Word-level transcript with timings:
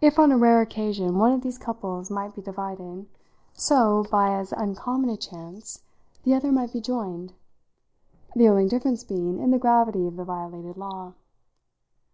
If 0.00 0.18
on 0.18 0.32
a 0.32 0.38
rare 0.38 0.62
occasion 0.62 1.18
one 1.18 1.30
of 1.32 1.42
these 1.42 1.58
couples 1.58 2.10
might 2.10 2.34
be 2.34 2.40
divided, 2.40 3.04
so, 3.52 4.06
by 4.10 4.34
as 4.34 4.50
uncommon 4.50 5.10
a 5.10 5.16
chance, 5.18 5.82
the 6.22 6.32
other 6.32 6.50
might 6.50 6.72
be 6.72 6.80
joined; 6.80 7.34
the 8.34 8.48
only 8.48 8.66
difference 8.66 9.04
being 9.04 9.38
in 9.38 9.50
the 9.50 9.58
gravity 9.58 10.06
of 10.06 10.16
the 10.16 10.24
violated 10.24 10.78
law. 10.78 11.12